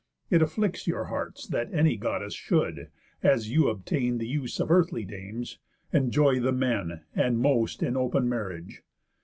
It 0.31 0.41
afflicts 0.41 0.87
your 0.87 1.03
hearts, 1.03 1.45
That 1.45 1.71
any 1.71 1.95
Goddess 1.95 2.33
should, 2.33 2.89
as 3.21 3.51
you 3.51 3.67
obtain 3.69 4.17
The 4.17 4.25
use 4.25 4.59
of 4.59 4.71
earthly 4.71 5.05
dames, 5.05 5.59
enjoy 5.93 6.39
the 6.39 6.51
men, 6.51 7.01
And 7.15 7.37
most 7.37 7.83
in 7.83 7.95
open 7.95 8.27
marriage. 8.27 8.81